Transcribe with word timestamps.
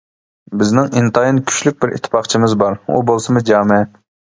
بىزنىڭ 0.61 0.89
ئىنتايىن 1.01 1.43
كۈچلۈك 1.51 1.79
بىر 1.85 1.95
ئىتتىپاقچىمىز 1.99 2.59
بار: 2.67 2.83
ئۇ 2.87 3.07
بولسىمۇ 3.15 3.51
جامە! 3.55 3.85